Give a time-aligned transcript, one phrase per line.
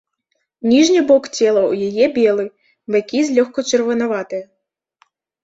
[0.71, 2.45] Ніжні бок цела ў яе белы,
[2.97, 4.43] бакі злёгку чырванаватыя.